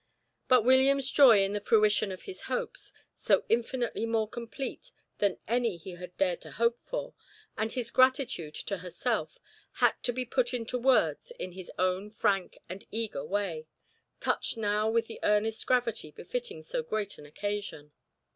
[0.47, 4.89] But William's joy in the fruition of his hopes, so infinitely more complete
[5.19, 7.13] than any he had dared to hope for,
[7.55, 9.37] and his gratitude to herself,
[9.73, 13.67] had to be put into words in his own frank and eager way,
[14.19, 17.91] touched now with the earnest gravity befitting so great an occasion.